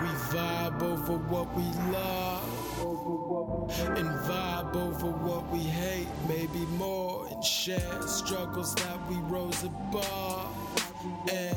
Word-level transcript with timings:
We 0.00 0.06
vibe 0.06 0.80
over 0.80 1.18
what 1.28 1.54
we 1.54 1.62
love. 1.92 2.42
And 3.98 4.08
vibe 4.08 4.74
over 4.74 5.08
what 5.08 5.46
we 5.52 5.58
hate, 5.58 6.08
maybe 6.26 6.60
more. 6.78 7.26
And 7.30 7.44
share 7.44 8.00
struggles 8.06 8.74
that 8.76 9.10
we 9.10 9.16
rose 9.16 9.62
above. 9.62 10.56
And 11.30 11.54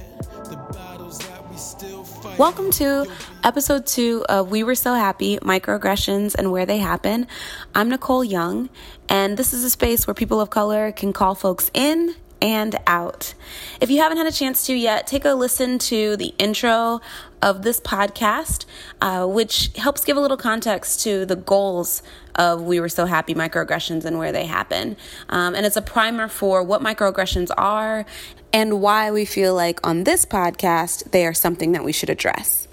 the 0.49 0.57
battles 0.73 1.19
that 1.19 1.49
we 1.49 1.55
still 1.55 2.03
fight. 2.03 2.37
Welcome 2.37 2.69
to 2.71 3.05
episode 3.45 3.85
two 3.85 4.25
of 4.27 4.51
We 4.51 4.63
Were 4.63 4.75
So 4.75 4.93
Happy 4.93 5.37
Microaggressions 5.37 6.35
and 6.35 6.51
Where 6.51 6.65
They 6.65 6.79
Happen. 6.79 7.27
I'm 7.73 7.87
Nicole 7.87 8.25
Young, 8.25 8.69
and 9.07 9.37
this 9.37 9.53
is 9.53 9.63
a 9.63 9.69
space 9.69 10.05
where 10.05 10.13
people 10.13 10.41
of 10.41 10.49
color 10.49 10.91
can 10.91 11.13
call 11.13 11.33
folks 11.33 11.71
in 11.73 12.13
and 12.43 12.75
out. 12.85 13.33
If 13.79 13.89
you 13.89 14.01
haven't 14.01 14.17
had 14.17 14.27
a 14.27 14.31
chance 14.31 14.65
to 14.65 14.73
yet, 14.73 15.07
take 15.07 15.23
a 15.23 15.31
listen 15.31 15.79
to 15.79 16.17
the 16.17 16.35
intro 16.37 16.99
of 17.41 17.63
this 17.63 17.79
podcast, 17.79 18.65
uh, 19.01 19.25
which 19.25 19.71
helps 19.77 20.03
give 20.03 20.17
a 20.17 20.19
little 20.19 20.37
context 20.37 21.01
to 21.03 21.25
the 21.25 21.37
goals 21.37 22.03
of 22.35 22.61
We 22.61 22.81
Were 22.81 22.89
So 22.89 23.05
Happy 23.05 23.33
microaggressions 23.33 24.03
and 24.03 24.19
where 24.19 24.33
they 24.33 24.45
happen. 24.45 24.97
Um, 25.29 25.55
and 25.55 25.65
it's 25.65 25.77
a 25.77 25.81
primer 25.81 26.27
for 26.27 26.61
what 26.61 26.81
microaggressions 26.81 27.49
are 27.57 28.05
and 28.51 28.81
why 28.81 29.09
we 29.09 29.23
feel 29.23 29.55
like 29.55 29.85
on 29.87 30.03
this 30.03 30.25
podcast 30.25 31.11
they 31.11 31.25
are 31.25 31.33
something 31.33 31.71
that 31.71 31.85
we 31.85 31.93
should 31.93 32.09
address. 32.09 32.67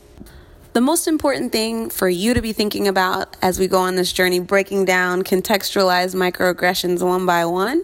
The 0.73 0.81
most 0.81 1.09
important 1.09 1.51
thing 1.51 1.91
for 1.91 2.09
you 2.09 2.33
to 2.33 2.41
be 2.41 2.53
thinking 2.53 2.87
about 2.87 3.37
as 3.43 3.59
we 3.59 3.67
go 3.67 3.79
on 3.79 3.97
this 3.97 4.13
journey, 4.13 4.39
breaking 4.39 4.85
down 4.85 5.25
contextualized 5.25 6.15
microaggressions 6.15 7.05
one 7.05 7.27
by 7.27 7.45
one, 7.45 7.83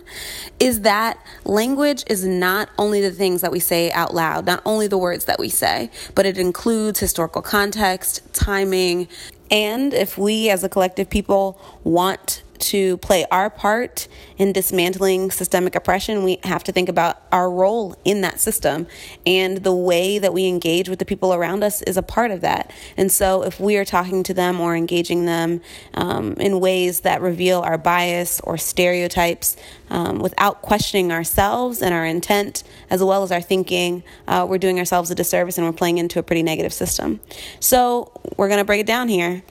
is 0.61 0.83
that 0.83 1.19
language 1.45 2.05
is 2.07 2.25
not 2.25 2.69
only 2.79 3.01
the 3.01 3.11
things 3.11 3.41
that 3.41 3.51
we 3.51 3.59
say 3.59 3.91
out 3.91 4.15
loud, 4.15 4.47
not 4.47 4.63
only 4.65 4.87
the 4.87 4.99
words 4.99 5.25
that 5.25 5.41
we 5.41 5.49
say, 5.49 5.91
but 6.15 6.27
it 6.27 6.39
includes 6.39 7.01
historical 7.01 7.43
context, 7.43 8.23
timing, 8.33 9.09
and 9.51 9.93
if 9.93 10.17
we 10.17 10.49
as 10.49 10.63
a 10.63 10.69
collective 10.69 11.11
people 11.11 11.61
want 11.83 12.45
to 12.59 12.97
play 12.99 13.27
our 13.31 13.51
part 13.51 14.09
in 14.39 14.53
dismantling 14.53 15.31
systemic 15.31 15.75
oppression, 15.75 16.25
we 16.25 16.39
have 16.45 16.65
to 16.65 16.73
think 16.73 16.89
about 16.89 17.23
our 17.33 17.51
role 17.51 17.97
in 18.05 18.21
that 18.23 18.41
system. 18.41 18.87
And 19.25 19.59
the 19.59 19.75
way 19.75 20.19
that 20.19 20.33
we 20.33 20.47
engage 20.47 20.89
with 20.89 20.99
the 20.99 21.05
people 21.05 21.33
around 21.33 21.63
us 21.63 21.83
is 21.83 21.97
a 21.97 22.03
part 22.03 22.31
of 22.31 22.41
that. 22.43 22.71
And 22.97 23.11
so, 23.11 23.43
if 23.43 23.59
we 23.59 23.77
are 23.77 23.85
talking 23.85 24.23
to 24.25 24.35
them 24.35 24.61
or 24.61 24.77
engaging 24.77 25.27
them 25.27 25.61
um, 25.95 26.35
in 26.35 26.61
ways 26.61 27.01
that 27.01 27.21
reveal 27.21 27.61
our 27.61 27.79
bias 27.79 28.41
or 28.41 28.59
stereotypes 28.59 29.57
um, 29.91 30.19
without 30.19 30.63
questioning 30.63 31.13
ourselves 31.13 31.83
and 31.83 31.95
our 31.95 32.05
intent, 32.05 32.63
as 32.91 33.03
well 33.03 33.23
as 33.23 33.33
our 33.33 33.41
thinking, 33.41 34.03
uh, 34.29 34.47
we're 34.49 34.59
doing 34.59 34.79
ourselves 34.79 35.11
a 35.11 35.15
disservice 35.15 35.59
and 35.59 35.67
we're 35.67 35.73
playing 35.73 35.99
into 35.99 36.19
a 36.19 36.23
pretty 36.23 36.43
negative 36.43 36.73
system. 36.73 37.21
So, 37.61 38.13
we're 38.37 38.49
going 38.49 38.59
to 38.59 38.65
break 38.65 38.81
it 38.81 38.87
down 38.87 39.09
here. 39.09 39.43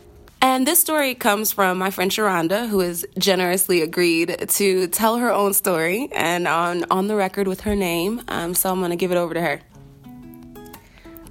And 0.48 0.68
this 0.68 0.80
story 0.80 1.16
comes 1.16 1.52
from 1.52 1.80
my 1.80 1.90
friend 1.90 2.12
Sharhonda, 2.12 2.70
who 2.70 2.82
has 2.82 3.04
generously 3.18 3.82
agreed 3.82 4.48
to 4.48 4.86
tell 4.86 5.18
her 5.18 5.34
own 5.34 5.56
story 5.56 6.08
and 6.12 6.48
on, 6.48 6.86
on 6.92 7.08
the 7.08 7.16
record 7.16 7.48
with 7.48 7.62
her 7.62 7.76
name. 7.76 8.22
Um, 8.28 8.54
so 8.54 8.70
I'm 8.70 8.78
going 8.78 8.92
to 8.92 8.96
give 8.96 9.12
it 9.12 9.18
over 9.18 9.34
to 9.34 9.42
her. 9.42 9.62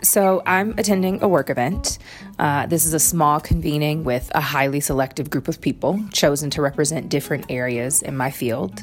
So, 0.03 0.43
I'm 0.45 0.75
attending 0.79 1.23
a 1.23 1.29
work 1.29 1.49
event. 1.49 1.99
Uh, 2.41 2.67
this 2.67 2.85
is 2.85 2.93
a 2.93 2.99
small 2.99 3.39
convening 3.39 4.03
with 4.03 4.33
a 4.35 4.41
highly 4.41 4.81
selective 4.81 5.31
group 5.31 5.47
of 5.47 5.61
people 5.61 6.01
chosen 6.13 6.51
to 6.51 6.61
represent 6.61 7.09
different 7.09 7.47
areas 7.49 8.03
in 8.03 8.17
my 8.17 8.33
field. 8.33 8.83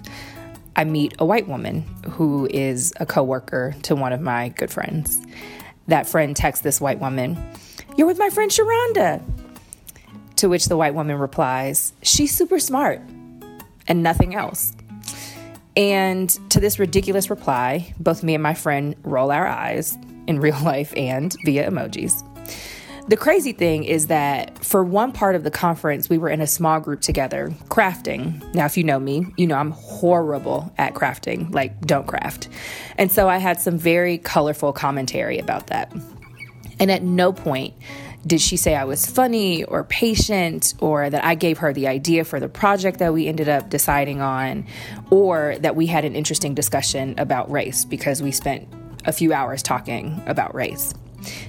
I 0.77 0.85
meet 0.85 1.13
a 1.19 1.25
white 1.25 1.49
woman 1.49 1.81
who 2.09 2.47
is 2.49 2.93
a 3.01 3.05
coworker 3.05 3.75
to 3.83 3.97
one 3.97 4.13
of 4.13 4.21
my 4.21 4.47
good 4.49 4.71
friends. 4.71 5.21
That 5.88 6.07
friend 6.07 6.38
texts 6.38 6.63
this 6.63 6.79
white 6.79 6.99
woman, 6.99 7.38
You're 7.97 8.07
with 8.07 8.17
my 8.17 8.29
friend 8.29 8.49
Sharhonda. 8.49 9.21
To 10.42 10.50
which 10.50 10.66
the 10.66 10.75
white 10.75 10.95
woman 10.95 11.20
replies, 11.20 11.94
She's 12.02 12.36
super 12.36 12.58
smart, 12.58 13.00
and 13.88 14.02
nothing 14.02 14.34
else. 14.34 14.73
And 15.78 16.31
to 16.50 16.59
this 16.59 16.79
ridiculous 16.79 17.29
reply, 17.29 17.94
both 18.00 18.24
me 18.24 18.34
and 18.34 18.41
my 18.41 18.56
friend 18.56 18.96
roll 19.03 19.30
our 19.30 19.46
eyes 19.46 19.96
in 20.25 20.40
real 20.40 20.59
life 20.63 20.96
and 20.97 21.35
via 21.46 21.69
emojis. 21.69 22.28
The 23.07 23.18
crazy 23.18 23.51
thing 23.51 23.84
is 23.84 24.07
that 24.07 24.57
for 24.66 24.84
one 24.84 25.12
part 25.12 25.35
of 25.35 25.44
the 25.44 25.51
conference, 25.51 26.09
we 26.09 26.18
were 26.18 26.30
in 26.30 26.41
a 26.41 26.47
small 26.47 26.80
group 26.80 27.01
together 27.01 27.53
crafting. 27.66 28.41
Now, 28.56 28.66
if 28.66 28.75
you 28.78 28.84
know 28.84 29.00
me, 29.00 29.28
you 29.38 29.46
know 29.46 29.57
I'm 29.57 29.69
horrible 29.69 30.74
at 30.80 30.96
crafting, 30.96 31.53
like, 31.53 31.80
don't 31.81 32.07
craft. 32.07 32.50
And 32.97 33.12
so 33.12 33.30
I 33.30 33.38
had 33.38 33.62
some 33.62 33.78
very 33.78 34.18
colorful 34.18 34.74
commentary 34.74 35.38
about 35.38 35.68
that. 35.68 35.94
And 36.80 36.90
at 36.90 37.03
no 37.03 37.31
point 37.31 37.75
did 38.25 38.39
she 38.39 38.55
say 38.55 38.75
I 38.75 38.83
was 38.83 39.05
funny 39.05 39.63
or 39.63 39.83
patient 39.83 40.75
or 40.79 41.09
that 41.09 41.23
I 41.25 41.35
gave 41.35 41.57
her 41.59 41.73
the 41.73 41.87
idea 41.87 42.23
for 42.23 42.39
the 42.39 42.49
project 42.49 42.99
that 42.99 43.13
we 43.13 43.27
ended 43.27 43.49
up 43.49 43.69
deciding 43.69 44.21
on 44.21 44.65
or 45.09 45.55
that 45.59 45.75
we 45.75 45.87
had 45.87 46.05
an 46.05 46.15
interesting 46.15 46.53
discussion 46.53 47.15
about 47.17 47.49
race 47.49 47.83
because 47.83 48.21
we 48.21 48.31
spent 48.31 48.67
a 49.05 49.11
few 49.11 49.33
hours 49.33 49.63
talking 49.63 50.21
about 50.27 50.53
race. 50.53 50.93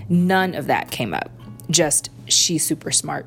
None 0.08 0.54
of 0.54 0.66
that 0.68 0.90
came 0.90 1.12
up. 1.12 1.30
Just 1.70 2.10
she's 2.26 2.64
super 2.64 2.90
smart. 2.90 3.26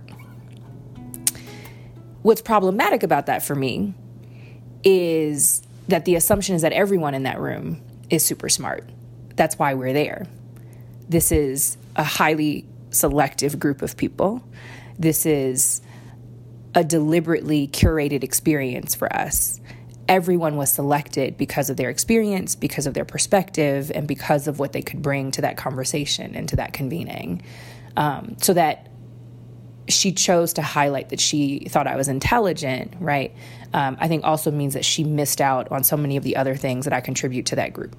What's 2.23 2.41
problematic 2.41 3.03
about 3.03 3.27
that 3.27 3.43
for 3.43 3.53
me 3.53 3.93
is 4.83 5.61
that 5.87 6.05
the 6.05 6.15
assumption 6.15 6.55
is 6.55 6.63
that 6.63 6.73
everyone 6.73 7.13
in 7.13 7.23
that 7.23 7.39
room 7.39 7.81
is 8.09 8.25
super 8.25 8.49
smart. 8.49 8.89
That's 9.35 9.59
why 9.59 9.75
we're 9.75 9.93
there. 9.93 10.25
This 11.07 11.31
is 11.31 11.77
a 11.95 12.03
highly 12.03 12.65
selective 12.95 13.59
group 13.59 13.81
of 13.81 13.97
people. 13.97 14.43
This 14.97 15.25
is 15.25 15.81
a 16.73 16.83
deliberately 16.83 17.67
curated 17.67 18.23
experience 18.23 18.95
for 18.95 19.13
us. 19.15 19.59
Everyone 20.07 20.55
was 20.55 20.71
selected 20.71 21.37
because 21.37 21.69
of 21.69 21.77
their 21.77 21.89
experience, 21.89 22.55
because 22.55 22.85
of 22.85 22.93
their 22.93 23.05
perspective, 23.05 23.91
and 23.93 24.07
because 24.07 24.47
of 24.47 24.59
what 24.59 24.71
they 24.73 24.81
could 24.81 25.01
bring 25.01 25.31
to 25.31 25.41
that 25.41 25.57
conversation 25.57 26.35
and 26.35 26.47
to 26.49 26.57
that 26.57 26.73
convening. 26.73 27.41
Um, 27.97 28.35
so 28.41 28.53
that 28.53 28.89
she 29.87 30.11
chose 30.11 30.53
to 30.53 30.61
highlight 30.61 31.09
that 31.09 31.19
she 31.19 31.67
thought 31.69 31.87
I 31.87 31.95
was 31.95 32.07
intelligent, 32.07 32.93
right? 32.99 33.33
Um, 33.73 33.97
I 33.99 34.07
think 34.07 34.23
also 34.23 34.51
means 34.51 34.73
that 34.73 34.85
she 34.85 35.03
missed 35.03 35.41
out 35.41 35.71
on 35.71 35.83
so 35.83 35.95
many 35.97 36.17
of 36.17 36.23
the 36.23 36.35
other 36.35 36.55
things 36.55 36.85
that 36.85 36.93
I 36.93 37.01
contribute 37.01 37.47
to 37.47 37.55
that 37.57 37.73
group. 37.73 37.95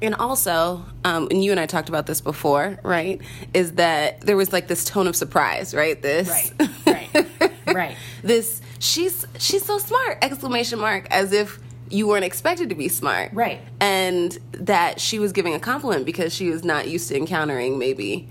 And 0.00 0.14
also, 0.14 0.84
um, 1.04 1.28
and 1.30 1.42
you 1.42 1.50
and 1.50 1.58
I 1.58 1.66
talked 1.66 1.88
about 1.88 2.06
this 2.06 2.20
before, 2.20 2.78
right? 2.82 3.20
Is 3.52 3.72
that 3.72 4.20
there 4.20 4.36
was 4.36 4.52
like 4.52 4.68
this 4.68 4.84
tone 4.84 5.06
of 5.06 5.16
surprise, 5.16 5.74
right? 5.74 6.00
This, 6.00 6.52
right, 6.86 7.10
right, 7.36 7.52
right. 7.66 7.96
this, 8.22 8.60
she's 8.78 9.26
she's 9.38 9.64
so 9.64 9.78
smart! 9.78 10.18
Exclamation 10.22 10.78
mark, 10.78 11.08
as 11.10 11.32
if 11.32 11.58
you 11.90 12.06
weren't 12.06 12.24
expected 12.24 12.68
to 12.68 12.74
be 12.74 12.88
smart, 12.88 13.32
right? 13.32 13.60
And 13.80 14.38
that 14.52 15.00
she 15.00 15.18
was 15.18 15.32
giving 15.32 15.54
a 15.54 15.60
compliment 15.60 16.06
because 16.06 16.32
she 16.32 16.50
was 16.50 16.62
not 16.62 16.88
used 16.88 17.08
to 17.08 17.16
encountering 17.16 17.78
maybe 17.78 18.28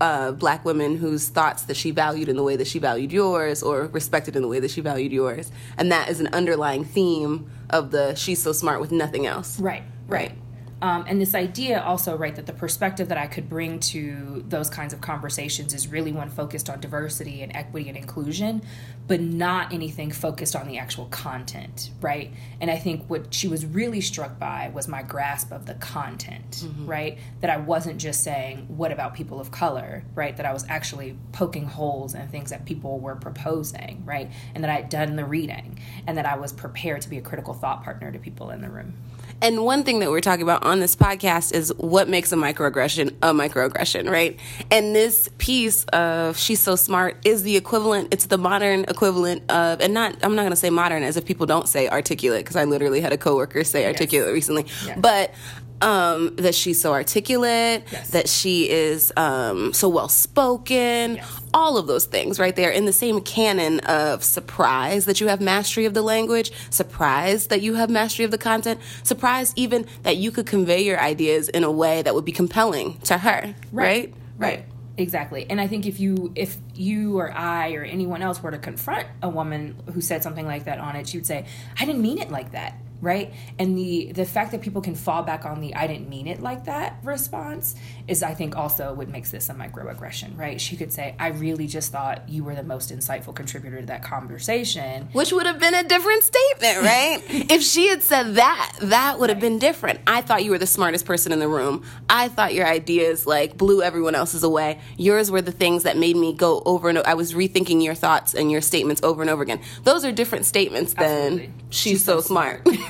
uh, 0.00 0.32
black 0.32 0.64
women 0.64 0.96
whose 0.96 1.28
thoughts 1.28 1.64
that 1.64 1.76
she 1.76 1.90
valued 1.90 2.28
in 2.28 2.36
the 2.36 2.42
way 2.42 2.56
that 2.56 2.66
she 2.66 2.78
valued 2.78 3.12
yours 3.12 3.62
or 3.62 3.86
respected 3.86 4.36
in 4.36 4.42
the 4.42 4.48
way 4.48 4.60
that 4.60 4.70
she 4.70 4.80
valued 4.80 5.12
yours. 5.12 5.50
And 5.76 5.90
that 5.92 6.08
is 6.08 6.20
an 6.20 6.28
underlying 6.28 6.84
theme 6.84 7.50
of 7.70 7.90
the 7.90 8.14
she's 8.14 8.42
so 8.42 8.52
smart 8.52 8.80
with 8.80 8.92
nothing 8.92 9.26
else. 9.26 9.58
Right, 9.60 9.82
right. 10.06 10.32
Um, 10.80 11.04
and 11.08 11.20
this 11.20 11.34
idea 11.34 11.82
also, 11.82 12.16
right, 12.16 12.34
that 12.36 12.46
the 12.46 12.52
perspective 12.52 13.08
that 13.08 13.18
I 13.18 13.26
could 13.26 13.48
bring 13.48 13.80
to 13.80 14.44
those 14.48 14.70
kinds 14.70 14.92
of 14.92 15.00
conversations 15.00 15.74
is 15.74 15.88
really 15.88 16.12
one 16.12 16.30
focused 16.30 16.70
on 16.70 16.80
diversity 16.80 17.42
and 17.42 17.54
equity 17.56 17.88
and 17.88 17.98
inclusion, 17.98 18.62
but 19.08 19.20
not 19.20 19.72
anything 19.72 20.12
focused 20.12 20.54
on 20.54 20.68
the 20.68 20.78
actual 20.78 21.06
content, 21.06 21.90
right? 22.00 22.32
And 22.60 22.70
I 22.70 22.76
think 22.76 23.08
what 23.08 23.34
she 23.34 23.48
was 23.48 23.66
really 23.66 24.00
struck 24.00 24.38
by 24.38 24.70
was 24.72 24.86
my 24.86 25.02
grasp 25.02 25.50
of 25.50 25.66
the 25.66 25.74
content, 25.74 26.62
mm-hmm. 26.64 26.86
right? 26.86 27.18
That 27.40 27.50
I 27.50 27.56
wasn't 27.56 27.98
just 27.98 28.22
saying, 28.22 28.66
what 28.68 28.92
about 28.92 29.14
people 29.14 29.40
of 29.40 29.50
color, 29.50 30.04
right? 30.14 30.36
That 30.36 30.46
I 30.46 30.52
was 30.52 30.64
actually 30.68 31.16
poking 31.32 31.64
holes 31.64 32.14
in 32.14 32.28
things 32.28 32.50
that 32.50 32.64
people 32.64 33.00
were 33.00 33.16
proposing, 33.16 34.02
right? 34.04 34.30
And 34.54 34.62
that 34.62 34.70
I 34.70 34.74
had 34.74 34.90
done 34.90 35.16
the 35.16 35.24
reading 35.24 35.80
and 36.06 36.16
that 36.18 36.26
I 36.26 36.36
was 36.36 36.52
prepared 36.52 37.02
to 37.02 37.08
be 37.08 37.18
a 37.18 37.22
critical 37.22 37.54
thought 37.54 37.82
partner 37.82 38.12
to 38.12 38.18
people 38.18 38.50
in 38.50 38.60
the 38.60 38.70
room. 38.70 38.94
And 39.40 39.64
one 39.64 39.84
thing 39.84 40.00
that 40.00 40.10
we're 40.10 40.20
talking 40.20 40.42
about 40.42 40.64
on 40.64 40.80
this 40.80 40.96
podcast 40.96 41.54
is 41.54 41.72
what 41.76 42.08
makes 42.08 42.32
a 42.32 42.36
microaggression 42.36 43.14
a 43.22 43.32
microaggression, 43.32 44.10
right? 44.10 44.38
And 44.70 44.96
this 44.96 45.28
piece 45.38 45.84
of 45.92 46.36
She's 46.36 46.60
So 46.60 46.74
Smart 46.76 47.16
is 47.24 47.44
the 47.44 47.56
equivalent, 47.56 48.12
it's 48.12 48.26
the 48.26 48.38
modern 48.38 48.84
equivalent 48.84 49.48
of, 49.50 49.80
and 49.80 49.94
not, 49.94 50.16
I'm 50.22 50.34
not 50.34 50.42
going 50.42 50.50
to 50.50 50.56
say 50.56 50.70
modern 50.70 51.02
as 51.02 51.16
if 51.16 51.24
people 51.24 51.46
don't 51.46 51.68
say 51.68 51.88
articulate, 51.88 52.44
because 52.44 52.56
I 52.56 52.64
literally 52.64 53.00
had 53.00 53.12
a 53.12 53.18
coworker 53.18 53.62
say 53.64 53.86
articulate 53.86 54.28
yes. 54.28 54.34
recently. 54.34 54.66
Yes. 54.84 54.98
But 55.00 55.32
um, 55.80 56.34
that 56.36 56.54
she's 56.54 56.80
so 56.80 56.92
articulate, 56.92 57.84
yes. 57.90 58.10
that 58.10 58.28
she 58.28 58.68
is 58.68 59.12
um, 59.16 59.72
so 59.72 59.88
well 59.88 60.08
spoken, 60.08 61.16
yes. 61.16 61.40
all 61.54 61.76
of 61.76 61.86
those 61.86 62.06
things 62.06 62.38
right 62.38 62.54
there 62.54 62.70
in 62.70 62.84
the 62.84 62.92
same 62.92 63.20
canon 63.20 63.80
of 63.80 64.24
surprise 64.24 65.04
that 65.06 65.20
you 65.20 65.28
have 65.28 65.40
mastery 65.40 65.84
of 65.84 65.94
the 65.94 66.02
language, 66.02 66.52
surprise 66.70 67.48
that 67.48 67.62
you 67.62 67.74
have 67.74 67.90
mastery 67.90 68.24
of 68.24 68.30
the 68.30 68.38
content, 68.38 68.80
surprise 69.02 69.52
even 69.56 69.86
that 70.02 70.16
you 70.16 70.30
could 70.30 70.46
convey 70.46 70.82
your 70.82 71.00
ideas 71.00 71.48
in 71.48 71.64
a 71.64 71.70
way 71.70 72.02
that 72.02 72.14
would 72.14 72.24
be 72.24 72.32
compelling 72.32 72.98
to 73.00 73.18
her, 73.18 73.54
right? 73.72 74.12
Right. 74.36 74.58
right. 74.58 74.64
Exactly. 74.98 75.46
And 75.48 75.60
I 75.60 75.68
think 75.68 75.86
if 75.86 76.00
you 76.00 76.32
if 76.34 76.56
you 76.74 77.20
or 77.20 77.32
I 77.32 77.72
or 77.74 77.84
anyone 77.84 78.20
else 78.20 78.42
were 78.42 78.50
to 78.50 78.58
confront 78.58 79.06
a 79.22 79.28
woman 79.28 79.76
who 79.94 80.00
said 80.00 80.24
something 80.24 80.44
like 80.44 80.64
that 80.64 80.80
on 80.80 80.96
it, 80.96 81.08
she 81.08 81.18
would 81.18 81.26
say, 81.26 81.46
"I 81.78 81.84
didn't 81.84 82.02
mean 82.02 82.18
it 82.18 82.30
like 82.30 82.50
that." 82.50 82.74
Right? 83.00 83.32
And 83.58 83.76
the 83.76 84.12
the 84.12 84.24
fact 84.24 84.52
that 84.52 84.60
people 84.60 84.82
can 84.82 84.94
fall 84.94 85.22
back 85.22 85.44
on 85.44 85.60
the 85.60 85.74
i 85.74 85.86
didn't 85.86 86.08
mean 86.08 86.26
it 86.26 86.40
like 86.40 86.64
that 86.64 86.98
response 87.02 87.74
is 88.06 88.22
i 88.22 88.34
think 88.34 88.56
also 88.56 88.92
what 88.94 89.08
makes 89.08 89.30
this 89.30 89.48
a 89.48 89.54
microaggression 89.54 90.36
right? 90.38 90.60
She 90.60 90.76
could 90.76 90.92
say 90.92 91.14
i 91.18 91.28
really 91.28 91.66
just 91.66 91.92
thought 91.92 92.28
you 92.28 92.44
were 92.44 92.54
the 92.54 92.62
most 92.62 92.92
insightful 92.92 93.34
contributor 93.34 93.80
to 93.80 93.86
that 93.86 94.02
conversation. 94.02 95.08
Which 95.12 95.32
would 95.32 95.46
have 95.46 95.58
been 95.58 95.74
a 95.74 95.84
different 95.84 96.22
statement 96.22 96.78
right? 96.82 97.22
If 97.50 97.62
she 97.62 97.88
had 97.88 98.02
said 98.02 98.34
that 98.34 98.76
that 98.82 99.18
would 99.18 99.30
have 99.30 99.40
been 99.40 99.58
different. 99.58 100.00
I 100.06 100.20
thought 100.20 100.44
you 100.44 100.50
were 100.50 100.58
the 100.58 100.66
smartest 100.66 101.04
person 101.04 101.32
in 101.32 101.38
the 101.38 101.48
room. 101.48 101.84
I 102.08 102.28
thought 102.28 102.54
your 102.54 102.66
ideas 102.66 103.26
like 103.26 103.56
blew 103.56 103.82
everyone 103.82 104.14
else's 104.14 104.42
away. 104.42 104.80
Yours 104.96 105.30
were 105.30 105.42
the 105.42 105.52
things 105.52 105.82
that 105.84 105.96
made 105.96 106.16
me 106.16 106.32
go 106.32 106.62
over 106.64 106.88
and 106.88 106.98
over. 106.98 107.08
i 107.08 107.14
was 107.14 107.34
rethinking 107.34 107.82
your 107.82 107.94
thoughts 107.94 108.34
and 108.34 108.50
your 108.50 108.60
statements 108.60 109.02
over 109.02 109.22
and 109.22 109.30
over 109.30 109.42
again. 109.42 109.60
Those 109.84 110.04
are 110.04 110.12
different 110.12 110.46
statements 110.46 110.94
Absolutely. 110.96 111.46
than 111.46 111.54
she's, 111.70 111.80
she's 111.80 112.04
so, 112.04 112.20
so 112.20 112.26
smart. 112.28 112.66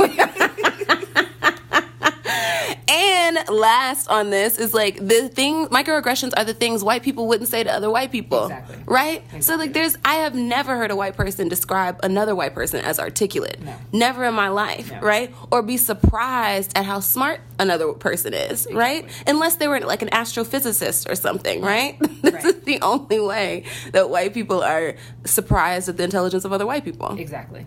and 2.89 3.49
last 3.49 4.09
on 4.09 4.31
this 4.31 4.59
is 4.59 4.73
like 4.73 4.97
the 4.97 5.29
thing 5.29 5.67
microaggressions 5.67 6.33
are 6.37 6.45
the 6.45 6.55
things 6.55 6.83
white 6.83 7.03
people 7.03 7.27
wouldn't 7.29 7.49
say 7.49 7.63
to 7.63 7.73
other 7.73 7.91
white 7.91 8.11
people. 8.11 8.45
Exactly. 8.45 8.77
Right? 8.87 9.19
Exactly. 9.19 9.41
So 9.43 9.57
like 9.57 9.73
there's 9.73 9.97
I 10.05 10.15
have 10.17 10.35
never 10.35 10.77
heard 10.77 10.91
a 10.91 10.97
white 10.97 11.17
person 11.17 11.49
describe 11.49 12.01
another 12.03 12.35
white 12.35 12.55
person 12.55 12.81
as 12.81 12.99
articulate. 12.99 13.61
No. 13.61 13.77
Never 13.93 14.25
in 14.25 14.35
my 14.35 14.49
life, 14.49 14.91
no. 14.91 15.01
right? 15.01 15.35
Or 15.51 15.63
be 15.63 15.77
surprised 15.77 16.77
at 16.77 16.85
how 16.85 17.01
smart 17.01 17.41
another 17.59 17.93
person 17.93 18.35
is, 18.35 18.67
exactly. 18.67 18.75
right? 18.75 19.25
Unless 19.27 19.57
they 19.57 19.69
were 19.69 19.81
like 19.81 20.03
an 20.03 20.11
astrophysicist 20.11 21.11
or 21.11 21.15
something, 21.15 21.61
right? 21.61 21.99
this 22.23 22.45
is 22.45 22.61
the 22.63 22.81
only 22.81 23.21
way 23.21 23.65
that 23.93 24.09
white 24.11 24.35
people 24.35 24.63
are 24.63 24.95
surprised 25.25 25.89
at 25.89 25.97
the 25.97 26.05
intelligence 26.05 26.45
of 26.45 26.53
other 26.53 26.67
white 26.67 26.85
people. 26.85 27.17
Exactly. 27.19 27.67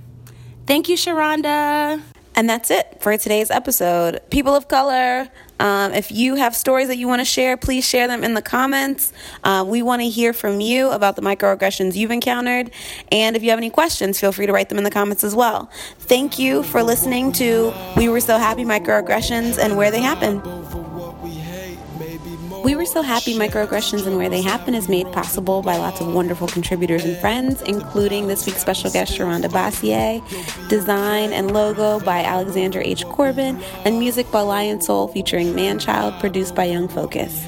Thank 0.65 0.89
you, 0.89 0.95
Sharhonda. 0.95 2.01
And 2.35 2.49
that's 2.49 2.71
it 2.71 2.97
for 3.01 3.17
today's 3.17 3.51
episode. 3.51 4.21
People 4.29 4.55
of 4.55 4.67
color, 4.67 5.27
um, 5.59 5.93
if 5.93 6.11
you 6.11 6.35
have 6.35 6.55
stories 6.55 6.87
that 6.87 6.97
you 6.97 7.07
want 7.07 7.19
to 7.19 7.25
share, 7.25 7.57
please 7.57 7.87
share 7.87 8.07
them 8.07 8.23
in 8.23 8.33
the 8.33 8.41
comments. 8.41 9.11
Uh, 9.43 9.65
we 9.67 9.81
want 9.81 10.01
to 10.01 10.09
hear 10.09 10.33
from 10.33 10.61
you 10.61 10.89
about 10.91 11.15
the 11.15 11.21
microaggressions 11.21 11.95
you've 11.95 12.11
encountered. 12.11 12.71
And 13.11 13.35
if 13.35 13.43
you 13.43 13.49
have 13.49 13.59
any 13.59 13.69
questions, 13.69 14.19
feel 14.19 14.31
free 14.31 14.47
to 14.47 14.53
write 14.53 14.69
them 14.69 14.77
in 14.77 14.83
the 14.83 14.91
comments 14.91 15.23
as 15.23 15.35
well. 15.35 15.69
Thank 15.99 16.39
you 16.39 16.63
for 16.63 16.81
listening 16.81 17.31
to 17.33 17.73
We 17.97 18.07
Were 18.07 18.21
So 18.21 18.37
Happy 18.37 18.63
Microaggressions 18.63 19.59
and 19.59 19.77
Where 19.77 19.91
They 19.91 20.01
Happen. 20.01 20.90
We 22.63 22.75
Were 22.75 22.85
So 22.85 23.01
Happy 23.01 23.33
Microaggressions 23.33 24.05
and 24.05 24.17
Where 24.17 24.29
They 24.29 24.43
Happen 24.43 24.75
is 24.75 24.87
made 24.87 25.11
possible 25.11 25.63
by 25.63 25.77
lots 25.77 25.99
of 25.99 26.13
wonderful 26.13 26.47
contributors 26.47 27.03
and 27.03 27.17
friends, 27.17 27.59
including 27.63 28.27
this 28.27 28.45
week's 28.45 28.61
special 28.61 28.91
guest, 28.91 29.17
Sharhonda 29.17 29.49
Bassier. 29.49 30.21
Design 30.69 31.33
and 31.33 31.53
logo 31.53 31.99
by 32.01 32.23
Alexander 32.23 32.79
H. 32.79 33.03
Corbin, 33.05 33.59
and 33.83 33.97
music 33.97 34.29
by 34.31 34.41
Lion 34.41 34.79
Soul 34.79 35.07
featuring 35.07 35.53
Manchild, 35.53 36.19
produced 36.19 36.53
by 36.53 36.65
Young 36.65 36.87
Focus. 36.87 37.43